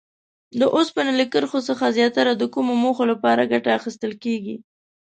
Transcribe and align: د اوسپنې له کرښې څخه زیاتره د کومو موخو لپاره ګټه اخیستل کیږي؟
د 0.59 0.61
اوسپنې 0.75 1.13
له 1.19 1.25
کرښې 1.33 1.59
څخه 1.69 1.85
زیاتره 1.97 2.31
د 2.37 2.43
کومو 2.53 2.73
موخو 2.83 3.03
لپاره 3.11 3.49
ګټه 3.51 3.69
اخیستل 3.79 4.11
کیږي؟ 4.23 4.55